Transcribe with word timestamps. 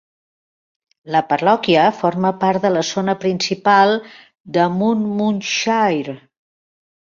La 1.15 1.19
parròquia 1.33 1.83
forma 1.97 2.33
part 2.45 2.65
de 2.65 2.73
la 2.79 2.83
zona 2.93 3.17
principal 3.27 3.95
de 4.59 4.67
Monmouthshire. 4.81 6.21